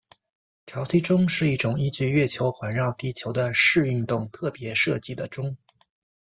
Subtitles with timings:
[0.65, 5.55] 潮汐钟是一种依据月球环绕地球的视运动特别设计的钟。